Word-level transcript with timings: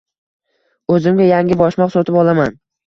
O`zimga 0.95 1.29
yangi 1.33 1.61
boshmoq 1.63 1.97
sotib 1.99 2.23
olaman 2.27 2.63